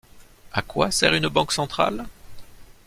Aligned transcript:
À 0.51 0.63
quoi 0.63 0.89
sert 0.89 1.13
une 1.13 1.27
banque 1.27 1.51
centrale? 1.51 2.07